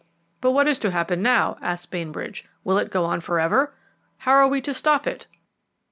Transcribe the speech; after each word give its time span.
"But 0.41 0.49
what 0.53 0.67
is 0.67 0.79
to 0.79 0.89
happen 0.89 1.21
now?" 1.21 1.59
asked 1.61 1.91
Bainbridge. 1.91 2.47
"Will 2.63 2.79
it 2.79 2.89
go 2.89 3.05
on 3.05 3.21
for 3.21 3.39
ever? 3.39 3.75
How 4.17 4.31
are 4.31 4.47
we 4.47 4.59
to 4.61 4.73
stop 4.73 5.05
it?" 5.05 5.27